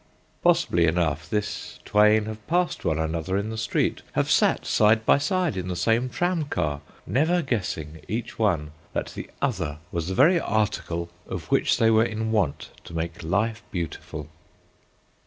[0.41, 5.19] Possibly enough this twain have passed one another in the street, have sat side by
[5.19, 10.15] side in the same tram car, never guessing, each one, that the other was the
[10.15, 14.27] very article of which they were in want to make life beautiful.